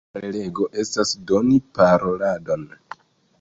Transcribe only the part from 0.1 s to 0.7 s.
Prelego